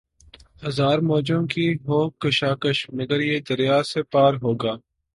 [0.63, 4.73] ہزار موجوں کی ہو کشاکش مگر یہ دریا سے پار ہوگا